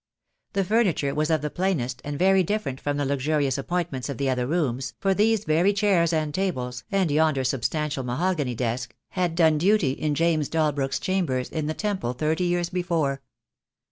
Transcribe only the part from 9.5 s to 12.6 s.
duty in James Dalbrook's chambers in the Temple thirty